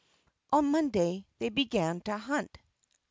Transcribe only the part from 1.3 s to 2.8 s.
they began to hunt."